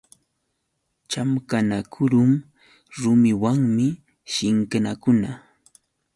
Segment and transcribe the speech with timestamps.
[1.09, 2.31] Chamqanakurun
[2.99, 3.87] rumiwanmi
[4.33, 5.29] shinkakuna.